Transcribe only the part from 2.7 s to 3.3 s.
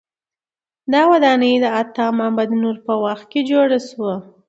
په وخت